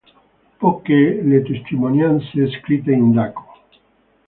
Poche 0.57 1.21
le 1.21 1.43
testimonianze 1.43 2.49
scritte 2.57 2.91
in 2.91 3.11
daco. 3.13 3.43